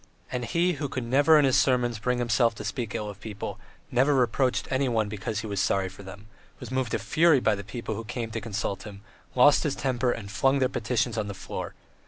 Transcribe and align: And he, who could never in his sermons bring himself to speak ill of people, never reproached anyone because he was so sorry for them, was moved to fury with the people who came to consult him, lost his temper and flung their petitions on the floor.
And 0.31 0.45
he, 0.45 0.73
who 0.73 0.89
could 0.89 1.03
never 1.03 1.37
in 1.37 1.45
his 1.45 1.55
sermons 1.57 1.99
bring 1.99 2.17
himself 2.17 2.55
to 2.55 2.63
speak 2.63 2.95
ill 2.95 3.07
of 3.07 3.19
people, 3.21 3.59
never 3.91 4.15
reproached 4.15 4.67
anyone 4.71 5.07
because 5.07 5.41
he 5.41 5.45
was 5.45 5.59
so 5.61 5.75
sorry 5.75 5.89
for 5.89 6.01
them, 6.01 6.25
was 6.59 6.71
moved 6.71 6.93
to 6.93 6.97
fury 6.97 7.37
with 7.39 7.55
the 7.59 7.63
people 7.63 7.93
who 7.93 8.03
came 8.03 8.31
to 8.31 8.41
consult 8.41 8.81
him, 8.81 9.03
lost 9.35 9.61
his 9.61 9.75
temper 9.75 10.11
and 10.11 10.31
flung 10.31 10.57
their 10.57 10.69
petitions 10.69 11.19
on 11.19 11.27
the 11.27 11.35
floor. 11.35 11.75